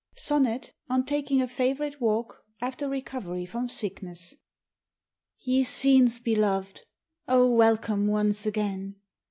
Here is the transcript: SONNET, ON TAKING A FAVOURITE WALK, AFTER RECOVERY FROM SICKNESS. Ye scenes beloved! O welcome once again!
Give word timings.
SONNET, 0.15 0.73
ON 0.89 1.05
TAKING 1.05 1.43
A 1.43 1.47
FAVOURITE 1.47 2.01
WALK, 2.01 2.43
AFTER 2.59 2.89
RECOVERY 2.89 3.45
FROM 3.45 3.69
SICKNESS. 3.69 4.37
Ye 5.41 5.63
scenes 5.63 6.17
beloved! 6.17 6.85
O 7.27 7.51
welcome 7.51 8.07
once 8.07 8.47
again! 8.47 8.95